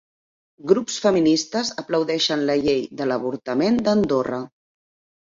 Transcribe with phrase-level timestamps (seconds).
[0.71, 4.45] Grups feministes aplaudeixen la llei de l'avortament d'Andorra